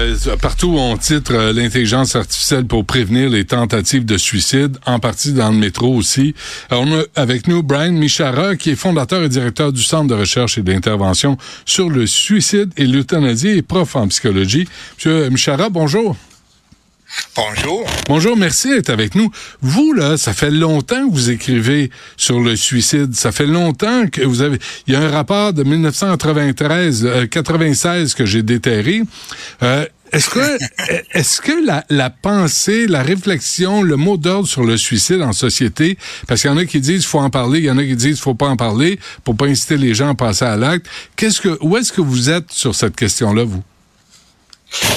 Euh, 0.00 0.36
partout 0.40 0.68
où 0.68 0.78
on 0.78 0.96
titre 0.96 1.34
euh, 1.34 1.52
l'intelligence 1.52 2.16
artificielle 2.16 2.64
pour 2.64 2.84
prévenir 2.86 3.28
les 3.28 3.44
tentatives 3.44 4.06
de 4.06 4.16
suicide, 4.16 4.78
en 4.86 4.98
partie 4.98 5.32
dans 5.32 5.50
le 5.50 5.58
métro 5.58 5.94
aussi. 5.94 6.34
Alors, 6.70 6.84
on 6.86 7.00
a 7.00 7.02
avec 7.16 7.46
nous 7.46 7.62
Brian 7.62 7.92
Michara, 7.92 8.56
qui 8.56 8.70
est 8.70 8.76
fondateur 8.76 9.22
et 9.22 9.28
directeur 9.28 9.72
du 9.72 9.82
Centre 9.82 10.08
de 10.08 10.14
recherche 10.14 10.56
et 10.56 10.62
d'intervention 10.62 11.36
sur 11.66 11.90
le 11.90 12.06
suicide 12.06 12.72
et 12.76 12.86
l'euthanasie 12.86 13.48
et 13.48 13.62
prof 13.62 13.94
en 13.96 14.08
psychologie. 14.08 14.66
Monsieur 14.96 15.28
Michara, 15.28 15.68
bonjour. 15.68 16.16
Bonjour. 17.36 17.86
Bonjour, 18.06 18.36
merci 18.36 18.70
d'être 18.70 18.90
avec 18.90 19.14
nous. 19.14 19.30
Vous, 19.60 19.92
là, 19.92 20.16
ça 20.16 20.32
fait 20.32 20.50
longtemps 20.50 21.08
que 21.08 21.12
vous 21.12 21.30
écrivez 21.30 21.90
sur 22.16 22.40
le 22.40 22.56
suicide. 22.56 23.14
Ça 23.14 23.32
fait 23.32 23.46
longtemps 23.46 24.06
que 24.10 24.22
vous 24.22 24.42
avez... 24.42 24.58
Il 24.86 24.94
y 24.94 24.96
a 24.96 25.00
un 25.00 25.10
rapport 25.10 25.52
de 25.52 25.62
1993, 25.62 27.04
euh, 27.04 27.26
96 27.26 28.14
que 28.14 28.24
j'ai 28.26 28.42
déterré. 28.42 29.02
Euh, 29.62 29.86
est-ce 30.12 30.28
que, 30.28 30.58
est-ce 31.18 31.40
que 31.40 31.64
la, 31.64 31.84
la, 31.88 32.10
pensée, 32.10 32.86
la 32.86 33.02
réflexion, 33.02 33.82
le 33.82 33.96
mot 33.96 34.16
d'ordre 34.16 34.48
sur 34.48 34.64
le 34.64 34.76
suicide 34.76 35.22
en 35.22 35.32
société, 35.32 35.98
parce 36.26 36.42
qu'il 36.42 36.50
y 36.50 36.54
en 36.54 36.56
a 36.56 36.64
qui 36.64 36.80
disent 36.80 37.06
faut 37.06 37.20
en 37.20 37.30
parler, 37.30 37.60
il 37.60 37.64
y 37.64 37.70
en 37.70 37.78
a 37.78 37.84
qui 37.84 37.96
disent 37.96 38.20
faut 38.20 38.34
pas 38.34 38.48
en 38.48 38.56
parler 38.56 38.98
pour 39.24 39.36
pas 39.36 39.46
inciter 39.46 39.76
les 39.76 39.94
gens 39.94 40.10
à 40.10 40.14
passer 40.14 40.44
à 40.44 40.56
l'acte. 40.56 40.86
Qu'est-ce 41.16 41.40
que, 41.40 41.58
où 41.60 41.76
est-ce 41.76 41.92
que 41.92 42.00
vous 42.00 42.30
êtes 42.30 42.50
sur 42.50 42.74
cette 42.74 42.96
question-là, 42.96 43.44
vous? 43.44 43.62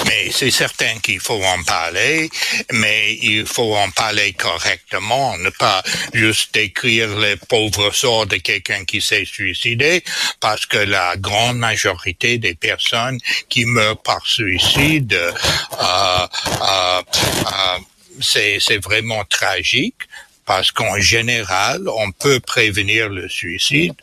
Mais 0.06 0.30
c'est 0.30 0.50
certain 0.50 0.98
qu'il 1.02 1.20
faut 1.20 1.42
en 1.42 1.62
parler, 1.64 2.30
mais 2.72 3.14
il 3.22 3.46
faut 3.46 3.74
en 3.76 3.90
parler 3.90 4.32
correctement, 4.32 5.36
ne 5.38 5.50
pas 5.50 5.82
juste 6.12 6.54
décrire 6.54 7.18
les 7.18 7.36
pauvres 7.36 7.92
sorts 7.92 8.26
de 8.26 8.36
quelqu'un 8.36 8.84
qui 8.84 9.00
s'est 9.00 9.24
suicidé, 9.24 10.02
parce 10.40 10.66
que 10.66 10.78
la 10.78 11.16
grande 11.16 11.58
majorité 11.58 12.38
des 12.38 12.54
personnes 12.54 13.18
qui 13.48 13.64
meurent 13.64 14.02
par 14.02 14.26
suicide, 14.26 15.12
euh, 15.14 15.32
euh, 15.80 16.26
euh, 16.62 17.78
c'est 18.20 18.82
vraiment 18.82 19.24
tragique 19.24 20.02
parce 20.46 20.70
qu'en 20.72 20.98
général, 20.98 21.82
on 21.88 22.10
peut 22.12 22.40
prévenir 22.40 23.08
le 23.08 23.28
suicide 23.28 23.94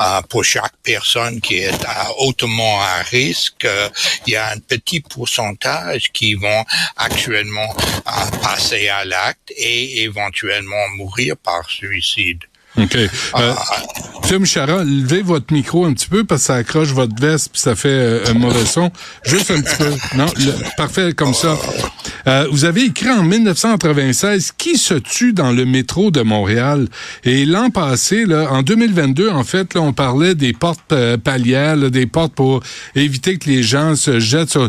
euh, 0.00 0.22
pour 0.28 0.44
chaque 0.44 0.74
personne 0.82 1.40
qui 1.40 1.58
est 1.58 1.84
à, 1.84 2.10
hautement 2.18 2.80
à 2.80 3.02
risque. 3.02 3.64
Euh, 3.64 3.88
il 4.26 4.32
y 4.32 4.36
a 4.36 4.50
un 4.50 4.58
petit 4.58 5.00
pourcentage 5.00 6.10
qui 6.12 6.34
vont 6.34 6.64
actuellement 6.96 7.74
euh, 7.78 8.36
passer 8.42 8.88
à 8.88 9.04
l'acte 9.04 9.52
et 9.56 10.02
éventuellement 10.02 10.88
mourir 10.96 11.36
par 11.36 11.68
suicide. 11.68 12.44
OK. 12.78 12.96
Euh, 12.96 13.54
Monsieur 14.22 14.38
Michara, 14.38 14.84
levez 14.84 15.22
votre 15.22 15.52
micro 15.52 15.84
un 15.84 15.92
petit 15.92 16.08
peu 16.08 16.24
parce 16.24 16.42
que 16.42 16.46
ça 16.46 16.54
accroche 16.54 16.88
votre 16.88 17.20
veste 17.20 17.50
puis 17.52 17.60
ça 17.60 17.76
fait 17.76 17.88
euh, 17.88 18.24
un 18.28 18.34
mauvais 18.34 18.64
son. 18.64 18.90
Juste 19.24 19.50
un 19.50 19.60
petit 19.60 19.76
peu. 19.76 19.92
Non, 20.16 20.26
parfait 20.76 21.12
comme 21.12 21.34
ça. 21.34 21.58
Euh, 22.26 22.46
vous 22.50 22.64
avez 22.64 22.84
écrit 22.84 23.10
en 23.10 23.22
1996 23.22 24.52
qui 24.56 24.76
se 24.76 24.94
tue 24.94 25.32
dans 25.32 25.52
le 25.52 25.64
métro 25.64 26.10
de 26.10 26.22
Montréal. 26.22 26.88
Et 27.24 27.44
l'an 27.44 27.70
passé, 27.70 28.24
là, 28.24 28.48
en 28.50 28.62
2022, 28.62 29.30
en 29.30 29.44
fait, 29.44 29.74
là, 29.74 29.80
on 29.80 29.92
parlait 29.92 30.34
des 30.34 30.52
portes 30.52 30.92
euh, 30.92 31.16
palières, 31.16 31.76
là, 31.76 31.90
des 31.90 32.06
portes 32.06 32.34
pour 32.34 32.62
éviter 32.94 33.38
que 33.38 33.48
les 33.48 33.62
gens 33.62 33.96
se 33.96 34.20
jettent 34.20 34.50
sur. 34.50 34.68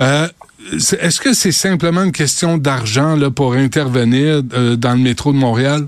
Euh, 0.00 0.28
Est-ce 0.72 1.20
que 1.20 1.32
c'est 1.32 1.52
simplement 1.52 2.02
une 2.02 2.12
question 2.12 2.58
d'argent 2.58 3.16
là 3.16 3.30
pour 3.30 3.54
intervenir 3.54 4.42
euh, 4.52 4.76
dans 4.76 4.92
le 4.92 5.00
métro 5.00 5.32
de 5.32 5.38
Montréal? 5.38 5.86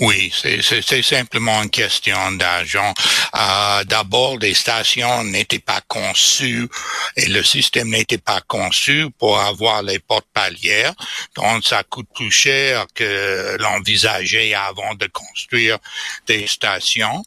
Oui, 0.00 0.32
c'est 0.34 1.02
simplement 1.02 1.62
une 1.62 1.70
question 1.70 2.32
d'argent. 2.32 2.92
Euh, 3.36 3.84
D'abord, 3.84 4.38
les 4.38 4.54
stations 4.54 5.22
n'étaient 5.22 5.60
pas 5.60 5.80
conçues 5.86 6.68
et 7.16 7.26
le 7.26 7.44
système 7.44 7.90
n'était 7.90 8.18
pas 8.18 8.40
conçu 8.40 9.06
pour 9.18 9.38
avoir 9.38 9.82
les 9.84 10.00
portes 10.00 10.26
palières. 10.34 10.94
Donc, 11.36 11.64
ça 11.64 11.84
coûte 11.84 12.08
plus 12.12 12.32
cher 12.32 12.86
que 12.92 13.56
l'envisageait 13.60 14.54
avant 14.54 14.94
de 14.94 15.06
construire 15.06 15.78
des 16.26 16.48
stations. 16.48 17.22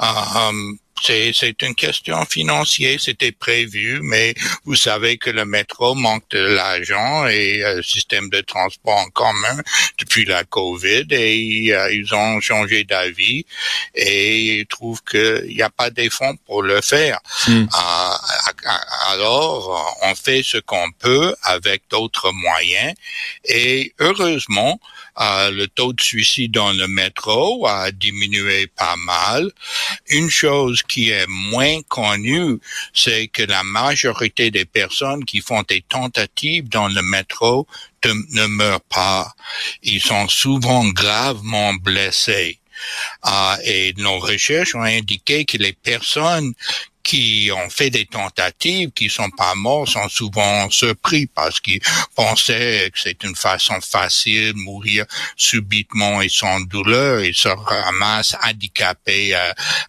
Euh, 0.00 0.72
c'est 1.02 1.62
une 1.62 1.74
question 1.74 2.24
financière, 2.24 3.00
c'était 3.00 3.32
prévu, 3.32 4.00
mais 4.02 4.34
vous 4.64 4.76
savez 4.76 5.18
que 5.18 5.30
le 5.30 5.44
métro 5.44 5.94
manque 5.94 6.28
de 6.30 6.38
l'argent 6.38 7.26
et 7.26 7.58
le 7.58 7.64
euh, 7.64 7.82
système 7.82 8.28
de 8.30 8.40
transport 8.40 8.96
en 8.96 9.08
commun 9.10 9.62
depuis 9.98 10.24
la 10.24 10.44
COVID 10.44 11.06
et 11.10 11.74
euh, 11.74 11.92
ils 11.92 12.14
ont 12.14 12.40
changé 12.40 12.84
d'avis 12.84 13.44
et 13.94 14.58
ils 14.58 14.66
trouvent 14.66 15.02
qu'il 15.02 15.48
n'y 15.48 15.62
a 15.62 15.70
pas 15.70 15.90
des 15.90 16.10
fonds 16.10 16.36
pour 16.46 16.62
le 16.62 16.80
faire. 16.80 17.18
Mm. 17.48 17.62
Euh, 17.62 18.72
alors, 19.08 19.98
on 20.02 20.14
fait 20.14 20.42
ce 20.42 20.58
qu'on 20.58 20.90
peut 20.92 21.34
avec 21.42 21.82
d'autres 21.90 22.32
moyens 22.32 22.94
et 23.44 23.92
heureusement, 23.98 24.78
le 25.18 25.66
taux 25.66 25.92
de 25.92 26.00
suicide 26.00 26.52
dans 26.52 26.72
le 26.72 26.88
métro 26.88 27.66
a 27.66 27.90
diminué 27.90 28.66
pas 28.66 28.96
mal. 28.96 29.50
Une 30.08 30.30
chose 30.30 30.82
qui 30.82 31.10
est 31.10 31.26
moins 31.28 31.80
connue, 31.88 32.58
c'est 32.94 33.28
que 33.28 33.42
la 33.42 33.62
majorité 33.62 34.50
des 34.50 34.64
personnes 34.64 35.24
qui 35.24 35.40
font 35.40 35.62
des 35.68 35.82
tentatives 35.82 36.68
dans 36.68 36.88
le 36.88 37.02
métro 37.02 37.66
ne 38.04 38.46
meurent 38.46 38.80
pas. 38.82 39.32
Ils 39.82 40.00
sont 40.00 40.28
souvent 40.28 40.84
gravement 40.88 41.74
blessés. 41.74 42.58
Uh, 43.24 43.56
et 43.64 43.94
nos 43.98 44.18
recherches 44.18 44.74
ont 44.74 44.82
indiqué 44.82 45.44
que 45.44 45.56
les 45.56 45.72
personnes 45.72 46.52
qui 47.02 47.50
ont 47.52 47.68
fait 47.70 47.90
des 47.90 48.06
tentatives, 48.06 48.90
qui 48.90 49.08
sont 49.08 49.30
pas 49.30 49.54
morts, 49.54 49.88
sont 49.88 50.08
souvent 50.08 50.70
surpris 50.70 51.26
parce 51.26 51.60
qu'ils 51.60 51.80
pensaient 52.14 52.90
que 52.92 53.00
c'est 53.00 53.22
une 53.24 53.34
façon 53.34 53.74
facile 53.80 54.52
de 54.52 54.58
mourir 54.58 55.04
subitement 55.36 56.22
et 56.22 56.28
sans 56.28 56.60
douleur 56.60 57.20
et 57.20 57.32
se 57.32 57.48
ramassent 57.48 58.36
handicapés 58.44 59.34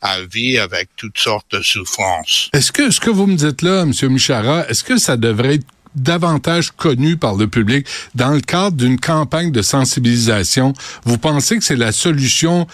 à, 0.01 0.21
vie 0.31 0.57
avec 0.57 0.89
toutes 0.95 1.17
sortes 1.17 1.51
de 1.51 1.61
souffrances. 1.61 2.49
Est-ce 2.53 2.71
que 2.71 2.91
ce 2.91 2.99
que 2.99 3.09
vous 3.09 3.27
me 3.27 3.35
dites 3.35 3.61
là, 3.61 3.85
Monsieur 3.85 4.09
Michara, 4.09 4.67
est-ce 4.67 4.83
que 4.83 4.97
ça 4.97 5.17
devrait 5.17 5.55
être 5.55 5.65
davantage 5.95 6.71
connu 6.71 7.17
par 7.17 7.35
le 7.35 7.47
public 7.47 7.88
dans 8.15 8.31
le 8.31 8.41
cadre 8.41 8.77
d'une 8.77 8.99
campagne 8.99 9.51
de 9.51 9.61
sensibilisation? 9.61 10.73
Vous 11.03 11.17
pensez 11.17 11.57
que 11.57 11.63
c'est 11.63 11.75
la 11.75 11.91
solution 11.91 12.67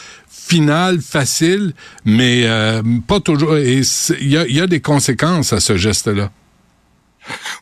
finale, 0.49 0.99
facile, 0.99 1.73
mais 2.05 2.43
euh, 2.45 2.81
pas 3.07 3.19
toujours. 3.19 3.57
Il 3.57 3.83
y 4.21 4.37
a, 4.37 4.47
y 4.47 4.59
a 4.59 4.67
des 4.67 4.81
conséquences 4.81 5.53
à 5.53 5.59
ce 5.59 5.77
geste-là. 5.77 6.31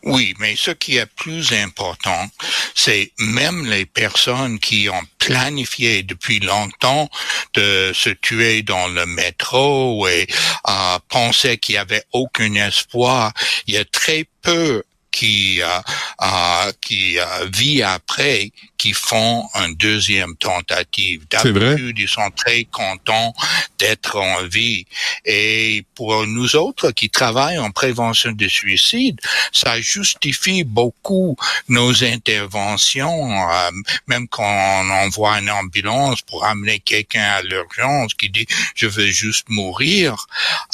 Oui, 0.04 0.34
mais 0.40 0.56
ce 0.56 0.72
qui 0.72 0.96
est 0.96 1.12
plus 1.18 1.52
important, 1.52 2.30
c'est 2.74 3.12
même 3.20 3.66
les 3.66 3.86
personnes 3.86 4.60
qui 4.60 4.88
ont 4.90 5.02
planifié 5.20 6.04
depuis 6.04 6.40
longtemps 6.40 7.10
de 7.56 7.92
se 7.94 8.10
tuer 8.10 8.62
dans 8.62 8.88
le 8.88 9.06
métro 9.06 10.08
et 10.08 10.28
euh, 10.70 11.00
pensaient 11.10 11.58
qu'il 11.58 11.76
y 11.76 11.78
avait 11.78 12.04
aucun 12.14 12.54
espoir. 12.54 13.34
Il 13.68 13.74
y 13.74 13.78
a 13.78 13.84
très 13.84 14.26
peu 14.42 14.84
qui 15.18 15.62
euh, 15.64 16.72
qui 16.80 17.18
vit 17.52 17.82
après 17.82 18.52
qui 18.78 18.94
font 18.94 19.44
une 19.56 19.74
deuxième 19.76 20.36
tentative. 20.36 21.26
D'habitude, 21.32 21.98
ils 21.98 22.08
sont 22.08 22.30
très 22.36 22.66
contents 22.66 23.34
d'être 23.80 24.18
en 24.18 24.44
vie. 24.44 24.86
Et 25.26 25.84
pour 25.96 26.28
nous 26.28 26.56
autres 26.56 26.92
qui 26.92 27.10
travaillent 27.10 27.58
en 27.58 27.72
prévention 27.72 28.32
de 28.32 28.48
suicide, 28.48 29.20
ça 29.52 29.82
justifie 29.82 30.64
beaucoup 30.64 31.36
nos 31.68 32.04
interventions, 32.04 33.32
euh, 33.32 33.72
même 34.06 34.28
quand 34.28 34.44
on 34.44 34.90
envoie 34.92 35.40
une 35.40 35.50
ambulance 35.50 36.22
pour 36.22 36.46
amener 36.46 36.80
quelqu'un 36.80 37.30
à 37.38 37.42
l'urgence 37.42 38.14
qui 38.14 38.30
dit 38.30 38.46
je 38.76 38.86
veux 38.86 39.08
juste 39.10 39.50
mourir. 39.50 40.28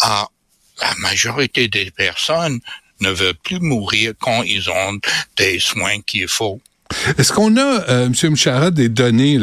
Euh, 0.05 0.23
la 0.81 0.93
majorité 0.95 1.67
des 1.67 1.91
personnes 1.91 2.59
ne 3.03 3.11
veulent 3.11 3.33
plus 3.43 3.59
mourir 3.59 4.13
quand 4.19 4.43
ils 4.43 4.69
ont 4.69 4.99
des 5.37 5.59
soins 5.59 6.01
qu'il 6.05 6.27
faut. 6.27 6.59
Est-ce 7.17 7.33
qu'on 7.33 7.57
a, 7.57 7.89
euh, 7.89 8.05
M. 8.07 8.31
Mchara, 8.31 8.71
des 8.71 8.89
données 8.89 9.39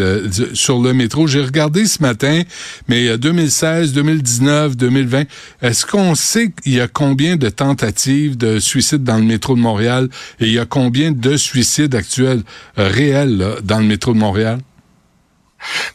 sur 0.54 0.80
le 0.80 0.92
métro? 0.92 1.26
J'ai 1.26 1.42
regardé 1.42 1.86
ce 1.86 2.00
matin, 2.02 2.42
mais 2.88 3.18
2016, 3.18 3.92
2019, 3.92 4.76
2020, 4.76 5.24
est-ce 5.62 5.84
qu'on 5.86 6.14
sait 6.14 6.52
il 6.64 6.74
y 6.74 6.80
a 6.80 6.88
combien 6.88 7.36
de 7.36 7.48
tentatives 7.48 8.36
de 8.36 8.60
suicide 8.60 9.02
dans 9.02 9.16
le 9.16 9.24
métro 9.24 9.54
de 9.54 9.60
Montréal 9.60 10.08
et 10.38 10.46
il 10.46 10.52
y 10.52 10.58
a 10.58 10.66
combien 10.66 11.10
de 11.10 11.36
suicides 11.36 11.94
actuels 11.94 12.42
euh, 12.78 12.88
réels 12.88 13.56
dans 13.62 13.78
le 13.78 13.86
métro 13.86 14.12
de 14.12 14.18
Montréal? 14.18 14.60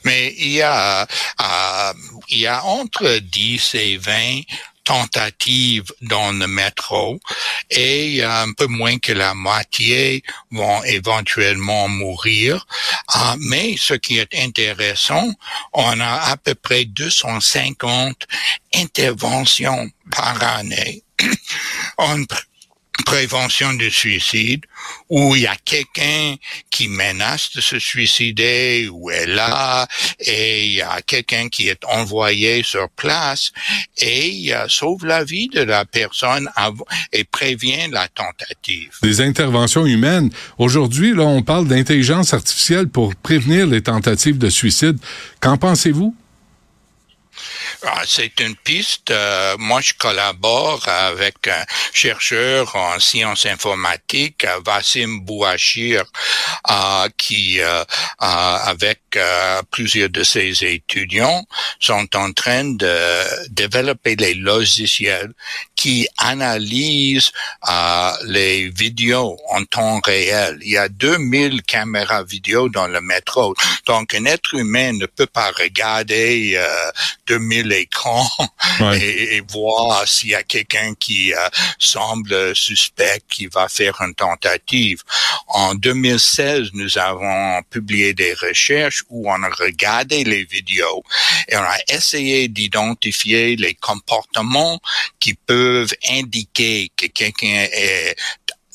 Mais 0.04 0.36
il 0.38 0.52
y 0.52 0.62
a, 0.62 1.02
euh, 1.04 1.94
il 2.30 2.40
y 2.40 2.48
a 2.48 2.64
entre 2.66 3.20
10 3.20 3.76
et 3.76 3.98
20 3.98 4.42
tentatives 4.84 5.92
dans 6.02 6.32
le 6.32 6.48
métro 6.48 7.20
et 7.70 8.24
un 8.24 8.52
peu 8.54 8.68
moins 8.68 8.98
que 8.98 9.12
la 9.12 9.34
moitié 9.34 10.24
vont 10.52 10.84
éventuellement 10.84 11.88
mourir. 11.88 12.66
Ah, 13.08 13.36
mais 13.40 13.76
ce 13.78 13.94
qui 13.94 14.18
est 14.18 14.34
intéressant, 14.36 15.28
on 15.74 16.00
a 16.00 16.32
à 16.32 16.38
peu 16.38 16.56
près 16.56 16.86
250 16.86 18.28
interventions 18.74 19.90
par 20.12 20.42
année. 20.44 21.04
prévention 23.06 23.74
du 23.74 23.92
suicide, 23.92 24.66
où 25.10 25.36
il 25.36 25.44
y 25.44 25.48
a 25.48 25.56
quelqu'un 25.64 26.36
qui 26.70 26.88
menace 26.88 27.52
de 27.56 27.62
se 27.62 27.80
suicider, 27.80 28.90
ou 28.92 29.10
est 29.10 29.26
là, 29.26 29.88
et 30.20 30.66
il 30.66 30.74
y 30.74 30.82
a 30.82 31.02
quelqu'un 31.02 31.50
qui 31.50 31.68
est 31.68 31.84
envoyé 31.86 32.64
sur 32.64 32.90
place, 32.90 33.52
et 33.98 34.30
il 34.30 34.56
sauve 34.70 35.06
la 35.06 35.24
vie 35.24 35.50
de 35.50 35.62
la 35.62 35.86
personne 35.86 36.50
et 37.12 37.24
prévient 37.24 37.90
la 37.92 38.08
tentative. 38.08 38.92
Des 39.02 39.22
interventions 39.22 39.86
humaines. 39.86 40.30
Aujourd'hui, 40.58 41.14
là, 41.14 41.24
on 41.24 41.42
parle 41.42 41.68
d'intelligence 41.68 42.34
artificielle 42.34 42.88
pour 42.88 43.16
prévenir 43.16 43.68
les 43.68 43.82
tentatives 43.82 44.38
de 44.38 44.50
suicide. 44.50 44.98
Qu'en 45.40 45.58
pensez-vous? 45.58 46.16
Ah, 47.88 48.02
c'est 48.08 48.40
une 48.40 48.56
piste. 48.56 49.12
Euh, 49.12 49.56
moi, 49.60 49.80
je 49.80 49.94
collabore 49.94 50.88
avec 50.88 51.48
un 51.48 51.64
chercheur 51.94 52.76
en 52.76 53.00
sciences 53.00 53.46
informatiques, 53.46 54.44
Vassim 54.66 55.20
Bouachir, 55.20 56.04
euh, 56.72 57.08
qui, 57.16 57.60
euh, 57.60 57.84
avec 58.18 59.02
plusieurs 59.72 60.10
de 60.10 60.24
ses 60.24 60.66
étudiants, 60.66 61.46
sont 61.80 62.08
en 62.16 62.34
train 62.34 62.66
de 62.66 63.48
développer 63.50 64.16
des 64.18 64.34
logiciels 64.34 65.32
qui 65.76 66.08
analysent 66.18 67.32
les 68.26 68.70
vidéos 68.70 69.38
en 69.52 69.64
temps 69.64 70.02
réel. 70.02 70.58
Il 70.62 70.72
y 70.72 70.78
a 70.78 70.90
2000 70.90 71.62
caméras 71.64 72.24
vidéo 72.24 72.68
dans 72.68 72.88
le 72.88 73.00
métro. 73.00 73.56
Donc, 73.86 74.14
un 74.16 74.26
être 74.26 74.54
humain 74.56 74.92
ne 74.94 75.06
peut 75.06 75.28
pas 75.28 75.52
regarder 75.52 76.60
2000 77.28 77.75
l'écran 77.76 78.28
et, 78.94 79.42
voir 79.50 80.08
s'il 80.08 80.30
y 80.30 80.36
a 80.36 80.44
quelqu'un 80.44 80.94
qui 80.96 81.34
euh, 81.34 81.38
semble 81.80 82.56
suspect 82.56 83.22
qui 83.30 83.48
va 83.48 83.68
faire 83.68 84.02
une 84.02 84.16
tentative. 84.16 85.02
En 85.48 85.76
2016, 85.76 86.70
nous 86.74 86.98
avons 86.98 87.62
publié 87.70 88.14
des 88.14 88.34
recherches 88.34 89.04
où 89.10 89.30
on 89.30 89.44
a 89.44 89.50
regardé 89.50 90.24
les 90.24 90.46
vidéos 90.46 91.04
et 91.48 91.56
on 91.58 91.62
a 91.62 91.78
essayé 91.88 92.48
d'identifier 92.48 93.56
les 93.56 93.74
comportements 93.76 94.80
qui 95.20 95.34
peuvent 95.34 95.94
indiquer 96.10 96.92
que 96.96 97.08
quelqu'un 97.08 97.68
est 97.72 98.16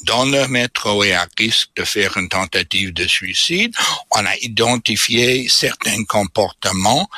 dans 0.04 0.24
le 0.24 0.46
métro 0.48 1.04
et 1.04 1.14
à 1.14 1.26
risque 1.38 1.70
de 1.76 1.84
faire 1.84 2.16
une 2.16 2.28
tentative 2.28 2.92
de 2.92 3.06
suicide. 3.06 3.74
On 4.12 4.24
a 4.24 4.36
identifié 4.42 5.48
certains 5.48 6.04
comportements. 6.04 7.08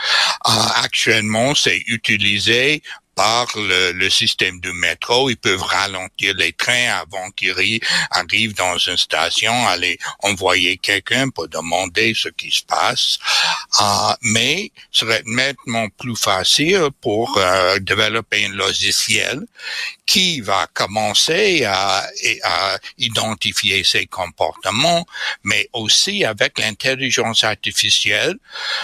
Euh, 0.48 0.50
actuellement, 0.82 1.54
c'est 1.54 1.82
utilisé 1.86 2.82
par 3.14 3.46
le, 3.56 4.08
système 4.10 4.60
du 4.60 4.72
métro, 4.72 5.30
ils 5.30 5.36
peuvent 5.36 5.62
ralentir 5.62 6.34
les 6.34 6.52
trains 6.52 7.00
avant 7.00 7.30
qu'ils 7.30 7.80
arrivent 8.10 8.54
dans 8.54 8.76
une 8.78 8.96
station, 8.96 9.66
aller 9.66 9.98
envoyer 10.20 10.76
quelqu'un 10.76 11.30
pour 11.30 11.48
demander 11.48 12.14
ce 12.14 12.28
qui 12.28 12.50
se 12.50 12.62
passe. 12.64 13.18
Uh, 13.80 14.14
mais 14.22 14.70
ce 14.90 15.00
serait 15.00 15.22
nettement 15.24 15.88
plus 15.90 16.16
facile 16.16 16.88
pour 17.00 17.36
euh, 17.38 17.78
développer 17.78 18.46
un 18.46 18.50
logiciel 18.50 19.40
qui 20.06 20.40
va 20.40 20.66
commencer 20.74 21.64
à, 21.64 22.06
à 22.44 22.78
identifier 22.98 23.84
ces 23.84 24.06
comportements, 24.06 25.06
mais 25.42 25.68
aussi 25.72 26.24
avec 26.24 26.58
l'intelligence 26.58 27.44
artificielle, 27.44 28.36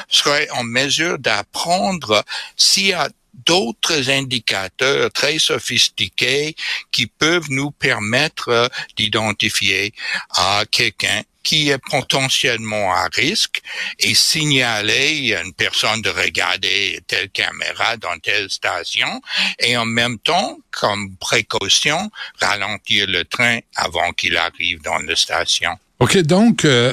serait 0.09 0.49
en 0.51 0.65
mesure 0.65 1.19
d'apprendre 1.19 2.25
s'il 2.57 2.87
y 2.87 2.93
a 2.93 3.09
d'autres 3.49 4.11
indicateurs 4.11 5.11
très 5.11 5.39
sophistiqués 5.39 6.55
qui 6.93 7.07
peuvent 7.07 7.51
nous 7.51 7.71
permettre 7.71 8.49
euh, 8.51 8.69
d'identifier 8.97 9.95
à 10.31 10.65
quelqu'un 10.71 11.23
qui 11.43 11.71
est 11.71 11.79
potentiellement 11.79 12.93
à 12.93 13.09
risque 13.15 13.63
et 13.99 14.15
signaler 14.15 15.35
à 15.35 15.43
une 15.43 15.55
personne 15.55 16.03
de 16.03 16.11
regarder 16.11 17.01
telle 17.07 17.31
caméra 17.31 17.97
dans 17.97 18.19
telle 18.19 18.51
station 18.51 19.23
et 19.59 19.75
en 19.79 19.87
même 19.87 20.19
temps, 20.19 20.59
comme 20.71 21.17
précaution, 21.17 22.11
ralentir 22.39 23.07
le 23.07 23.25
train 23.25 23.61
avant 23.77 24.13
qu'il 24.13 24.37
arrive 24.37 24.83
dans 24.83 24.99
la 24.99 25.17
station. 25.17 25.79
OK, 26.01 26.17
donc 26.19 26.65
euh, 26.65 26.93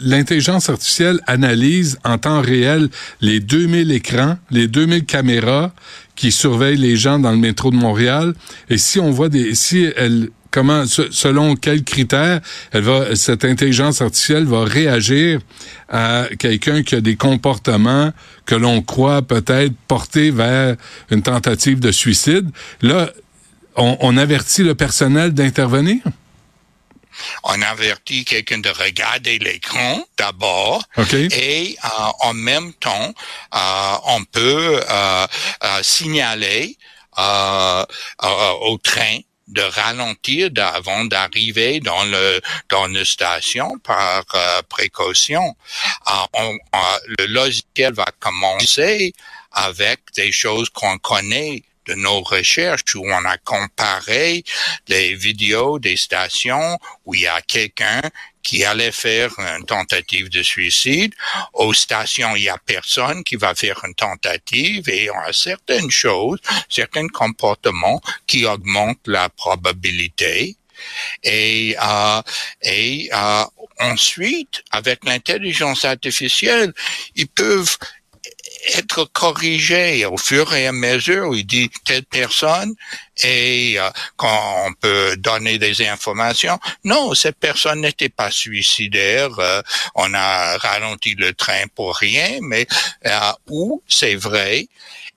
l'intelligence 0.00 0.70
artificielle 0.70 1.20
analyse 1.26 1.98
en 2.04 2.16
temps 2.16 2.40
réel 2.40 2.88
les 3.20 3.38
2000 3.38 3.92
écrans, 3.92 4.38
les 4.50 4.66
2000 4.66 5.04
caméras 5.04 5.72
qui 6.14 6.32
surveillent 6.32 6.78
les 6.78 6.96
gens 6.96 7.18
dans 7.18 7.32
le 7.32 7.36
métro 7.36 7.70
de 7.70 7.76
Montréal. 7.76 8.32
Et 8.70 8.78
si 8.78 8.98
on 8.98 9.10
voit 9.10 9.28
des, 9.28 9.54
si 9.54 9.86
elle, 9.94 10.30
comment, 10.50 10.86
selon 10.86 11.54
quels 11.54 11.84
critères, 11.84 12.40
elle 12.72 12.84
va, 12.84 13.14
cette 13.14 13.44
intelligence 13.44 14.00
artificielle 14.00 14.46
va 14.46 14.64
réagir 14.64 15.40
à 15.90 16.24
quelqu'un 16.38 16.82
qui 16.82 16.94
a 16.94 17.02
des 17.02 17.16
comportements 17.16 18.10
que 18.46 18.54
l'on 18.54 18.80
croit 18.80 19.20
peut-être 19.20 19.74
porter 19.86 20.30
vers 20.30 20.76
une 21.10 21.20
tentative 21.20 21.78
de 21.78 21.92
suicide. 21.92 22.48
Là, 22.80 23.10
on, 23.76 23.98
on 24.00 24.16
avertit 24.16 24.62
le 24.62 24.74
personnel 24.74 25.34
d'intervenir? 25.34 25.98
On 27.46 27.62
avertit 27.62 28.24
quelqu'un 28.24 28.58
de 28.58 28.70
regarder 28.70 29.38
l'écran 29.38 30.04
d'abord 30.18 30.82
et 31.14 31.76
euh, 31.84 31.88
en 32.20 32.34
même 32.34 32.72
temps, 32.74 33.14
euh, 33.54 33.94
on 34.06 34.24
peut 34.24 34.80
euh, 34.88 35.26
signaler 35.82 36.76
au 37.18 38.78
train 38.82 39.18
de 39.48 39.62
ralentir 39.62 40.50
avant 40.58 41.04
d'arriver 41.04 41.80
dans 41.80 42.04
le 42.04 42.40
dans 42.68 42.88
une 42.88 43.04
station 43.04 43.78
par 43.78 44.24
précaution. 44.68 45.56
le 47.18 47.26
logiciel 47.26 47.94
va 47.94 48.06
commencer 48.18 49.14
avec 49.52 50.00
des 50.14 50.32
choses 50.32 50.68
qu'on 50.68 50.98
connaît 50.98 51.62
de 51.86 51.94
nos 51.94 52.20
recherches 52.22 52.94
où 52.94 53.04
on 53.04 53.24
a 53.24 53.38
comparé 53.38 54.44
les 54.88 55.14
vidéos 55.14 55.78
des 55.78 55.96
stations 55.96 56.78
où 57.04 57.14
il 57.14 57.22
y 57.22 57.26
a 57.26 57.40
quelqu'un 57.42 58.02
qui 58.46 58.64
allait 58.64 58.92
faire 58.92 59.32
une 59.38 59.66
tentative 59.66 60.28
de 60.28 60.42
suicide. 60.42 61.12
Aux 61.52 61.74
stations, 61.74 62.36
il 62.36 62.44
y 62.44 62.48
a 62.48 62.58
personne 62.58 63.24
qui 63.24 63.34
va 63.34 63.56
faire 63.56 63.80
une 63.84 63.94
tentative 63.94 64.88
et 64.88 65.10
on 65.10 65.18
a 65.18 65.32
certaines 65.32 65.90
choses, 65.90 66.38
certains 66.68 67.08
comportements 67.08 68.00
qui 68.28 68.46
augmentent 68.46 69.06
la 69.06 69.28
probabilité. 69.30 70.56
Et, 71.24 71.76
euh, 71.82 72.22
et 72.62 73.10
euh, 73.12 73.44
ensuite, 73.80 74.62
avec 74.70 75.04
l'intelligence 75.04 75.84
artificielle, 75.84 76.72
ils 77.16 77.28
peuvent 77.28 77.76
être 78.74 79.04
corrigé 79.12 80.04
au 80.06 80.16
fur 80.16 80.54
et 80.54 80.66
à 80.66 80.72
mesure 80.72 81.34
il 81.34 81.46
dit 81.46 81.70
telle 81.84 82.04
personne 82.04 82.74
et 83.22 83.78
euh, 83.78 83.88
qu'on 84.16 84.72
peut 84.80 85.16
donner 85.16 85.58
des 85.58 85.86
informations. 85.86 86.58
Non, 86.84 87.14
cette 87.14 87.38
personne 87.38 87.80
n'était 87.80 88.08
pas 88.08 88.30
suicidaire. 88.30 89.30
Euh, 89.38 89.62
on 89.94 90.12
a 90.14 90.56
ralenti 90.58 91.14
le 91.14 91.32
train 91.32 91.64
pour 91.74 91.96
rien, 91.96 92.38
mais 92.42 92.66
euh, 93.06 93.32
où 93.48 93.82
c'est 93.88 94.16
vrai 94.16 94.68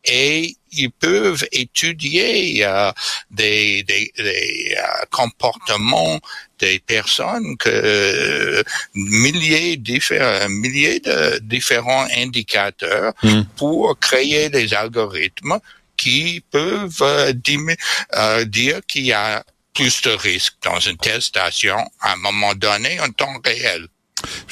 et 0.05 0.55
ils 0.71 0.91
peuvent 0.91 1.45
étudier 1.51 2.63
euh, 2.65 2.91
des, 3.31 3.83
des, 3.83 4.11
des 4.17 4.75
euh, 4.77 5.05
comportements 5.11 6.19
des 6.59 6.79
personnes 6.79 7.57
que 7.57 7.69
euh, 7.69 8.63
milliers, 8.93 9.77
différents, 9.77 10.47
milliers 10.49 10.99
de 10.99 11.39
différents 11.39 12.07
indicateurs 12.15 13.13
Hmm. 13.21 13.41
pour 13.57 13.97
créer 13.99 14.49
des 14.49 14.73
algorithmes 14.73 15.59
qui 15.99 16.41
peuvent 16.49 17.01
euh, 17.01 17.33
euh, 18.15 18.45
dire 18.45 18.79
qu'il 18.87 19.05
y 19.05 19.13
a 19.13 19.43
plus 19.75 20.01
de 20.01 20.09
risques 20.11 20.55
dans 20.63 20.79
une 20.79 20.97
telle 20.97 21.21
station 21.21 21.77
à 22.01 22.13
un 22.13 22.15
moment 22.17 22.55
donné 22.55 22.99
en 23.01 23.09
temps 23.09 23.37
réel. 23.45 23.87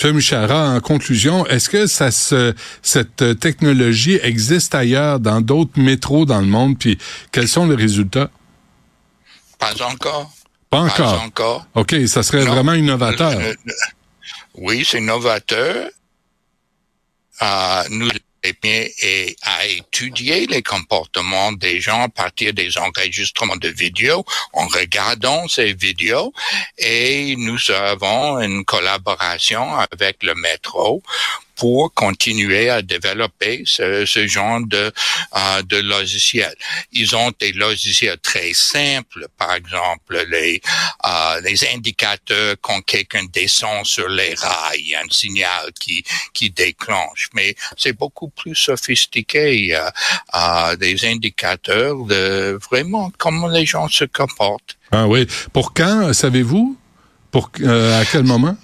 M. 0.04 0.12
Michara, 0.16 0.70
en 0.76 0.80
conclusion, 0.80 1.46
est-ce 1.48 1.70
que 1.70 1.88
ça 1.88 2.12
se, 2.12 2.54
cette 2.82 3.40
technologie 3.40 4.20
existe 4.22 4.74
ailleurs 4.76 5.20
dans 5.20 5.42
d'autres 5.42 5.80
métros 5.80 6.26
dans 6.26 6.40
le 6.40 6.46
monde, 6.48 6.78
puis 6.80 6.98
quels 7.32 7.50
sont 7.50 7.68
les 7.68 7.76
résultats? 7.76 8.30
Pas 9.60 9.74
encore. 9.92 10.32
Pas 10.70 10.88
Pas 10.88 10.94
encore. 10.94 11.22
encore. 11.24 11.68
OK, 11.76 11.96
ça 12.08 12.24
serait 12.24 12.46
Non. 12.46 12.54
vraiment 12.54 12.74
innovateur. 12.74 13.32
Euh, 13.32 13.54
Oui, 14.56 14.86
c'est 14.90 15.02
novateur. 15.02 15.90
Euh, 17.42 17.84
nous 17.90 18.10
eh 18.64 18.94
et 19.02 19.36
à 19.42 19.66
étudier 19.66 20.48
les 20.48 20.62
comportements 20.62 21.52
des 21.52 21.80
gens 21.80 22.04
à 22.04 22.10
partir 22.10 22.54
des 22.54 22.78
enregistrements 22.78 23.56
de 23.58 23.70
vidéos 23.70 24.26
en 24.54 24.68
regardant 24.68 25.48
ces 25.48 25.74
vidéos. 25.74 26.34
Et 26.78 27.36
nous 27.38 27.72
avons 27.72 28.40
une 28.40 28.66
collaboration 28.66 29.76
avec 29.76 30.24
le 30.24 30.36
métro 30.36 31.04
pour 31.58 31.94
continuer 31.94 32.70
à 32.70 32.82
développer 32.82 33.64
ce, 33.66 34.06
ce 34.06 34.28
genre 34.28 34.62
de, 34.66 34.92
euh, 35.36 35.62
de 35.64 35.78
logiciels. 35.78 36.56
Ils 36.92 37.16
ont 37.16 37.32
des 37.40 37.52
logiciels 37.52 38.20
très 38.20 38.54
simples, 38.54 39.28
par 39.38 39.54
exemple 39.56 40.26
les, 40.30 40.62
euh, 41.06 41.42
les 41.42 41.68
indicateurs 41.76 42.56
quand 42.62 42.82
quelqu'un 42.82 43.26
descend 43.34 43.86
sur 43.86 44.08
les 44.08 44.34
rails, 44.36 44.96
un 44.96 45.10
signal 45.10 45.72
qui, 45.80 46.04
qui 46.34 46.50
déclenche. 46.50 47.30
Mais 47.34 47.56
c'est 47.76 47.94
beaucoup 47.94 48.30
plus 48.30 48.56
sophistiqué, 48.56 49.76
euh, 49.76 49.90
euh, 50.36 50.76
des 50.76 51.06
indicateurs 51.06 51.96
de 52.06 52.60
vraiment 52.70 53.12
comment 53.18 53.48
les 53.48 53.66
gens 53.66 53.88
se 53.88 54.06
comportent. 54.06 54.78
Ah 54.92 55.08
oui. 55.08 55.28
Pour 55.54 55.74
quand, 55.74 56.14
savez-vous? 56.14 56.78
Pour 57.32 57.52
euh, 57.62 58.02
à 58.02 58.06
quel 58.06 58.24
moment? 58.24 58.56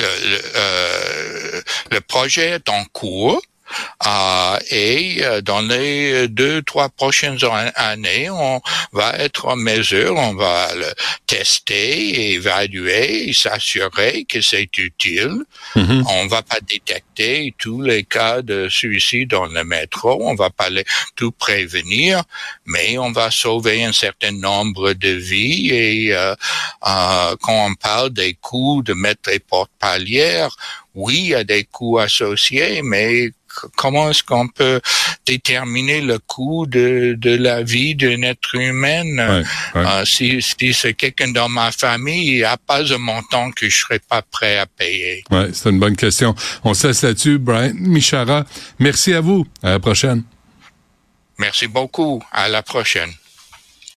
Le, 0.00 0.30
le, 0.30 0.40
euh, 0.56 1.60
le 1.90 2.00
projet 2.00 2.50
est 2.50 2.68
en 2.70 2.84
cours. 2.86 3.42
Et 4.70 5.18
euh, 5.22 5.40
dans 5.40 5.60
les 5.60 6.28
deux, 6.28 6.62
trois 6.62 6.88
prochaines 6.88 7.42
an- 7.44 7.70
années, 7.74 8.30
on 8.30 8.60
va 8.92 9.14
être 9.18 9.46
en 9.46 9.56
mesure, 9.56 10.16
on 10.16 10.34
va 10.34 10.74
le 10.74 10.86
tester, 11.26 12.32
évaluer, 12.32 13.32
s'assurer 13.32 14.24
que 14.28 14.40
c'est 14.40 14.76
utile. 14.78 15.44
Mhm. 15.76 16.04
On 16.08 16.26
va 16.26 16.42
pas 16.42 16.60
détecter 16.60 17.54
tous 17.58 17.82
les 17.82 18.04
cas 18.04 18.42
de 18.42 18.68
suicide 18.68 19.30
dans 19.30 19.46
le 19.46 19.64
métro, 19.64 20.18
on 20.22 20.34
va 20.34 20.50
pas 20.50 20.70
les, 20.70 20.84
tout 21.16 21.32
prévenir, 21.32 22.22
mais 22.64 22.98
on 22.98 23.12
va 23.12 23.30
sauver 23.30 23.84
un 23.84 23.92
certain 23.92 24.32
nombre 24.32 24.92
de 24.94 25.10
vies 25.10 25.70
et 25.70 26.14
euh, 26.14 26.34
euh, 26.86 27.36
quand 27.42 27.66
on 27.66 27.74
parle 27.74 28.10
des 28.10 28.34
coûts 28.34 28.82
de 28.82 28.94
mettre 28.94 29.30
les 29.30 29.38
portes 29.38 29.70
palières, 29.78 30.56
oui, 30.94 31.16
il 31.18 31.26
y 31.28 31.34
a 31.34 31.44
des 31.44 31.64
coûts 31.64 31.98
associés, 31.98 32.82
mais 32.82 33.30
comment 33.76 34.10
est-ce 34.10 34.22
qu'on 34.22 34.48
peut 34.48 34.80
déterminer 35.26 36.00
le 36.00 36.18
coût 36.18 36.66
de, 36.66 37.14
de 37.18 37.36
la 37.36 37.62
vie 37.62 37.94
d'un 37.94 38.22
être 38.22 38.54
humain? 38.54 39.04
Ouais, 39.04 39.44
ouais. 39.74 39.86
Euh, 39.86 40.04
si 40.04 40.40
si 40.42 40.72
c'est 40.72 40.94
quelqu'un 40.94 41.32
dans 41.32 41.48
ma 41.48 41.70
famille, 41.72 42.26
il 42.28 42.36
n'y 42.38 42.44
a 42.44 42.56
pas 42.56 42.82
un 42.92 42.98
montant 42.98 43.50
que 43.52 43.68
je 43.68 43.76
serais 43.76 44.00
pas 44.00 44.22
prêt 44.22 44.58
à 44.58 44.66
payer. 44.66 45.24
Ouais, 45.30 45.48
c'est 45.52 45.70
une 45.70 45.80
bonne 45.80 45.96
question. 45.96 46.34
On 46.64 46.74
se 46.74 46.88
laisse 46.88 47.02
là-dessus. 47.02 47.38
Brian 47.38 47.72
Michara, 47.74 48.44
merci 48.78 49.14
à 49.14 49.20
vous. 49.20 49.46
À 49.62 49.70
la 49.70 49.78
prochaine. 49.78 50.22
Merci 51.38 51.66
beaucoup. 51.66 52.22
À 52.32 52.48
la 52.48 52.62
prochaine. 52.62 53.10